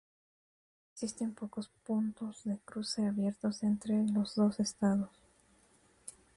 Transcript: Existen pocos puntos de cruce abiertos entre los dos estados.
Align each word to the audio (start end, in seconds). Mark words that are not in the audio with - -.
Existen 0.95 1.35
pocos 1.35 1.69
puntos 1.85 2.43
de 2.45 2.57
cruce 2.65 3.05
abiertos 3.05 3.61
entre 3.61 4.03
los 4.07 4.33
dos 4.33 4.59
estados. 4.59 5.11